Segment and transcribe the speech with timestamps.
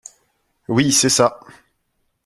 [0.67, 0.91] Oui!…
[0.91, 1.39] c’est ça!…